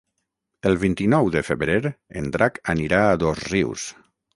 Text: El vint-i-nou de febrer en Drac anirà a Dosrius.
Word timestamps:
El 0.69 0.77
vint-i-nou 0.83 1.29
de 1.37 1.45
febrer 1.49 1.77
en 2.23 2.35
Drac 2.39 2.61
anirà 2.77 3.07
a 3.07 3.17
Dosrius. 3.27 3.91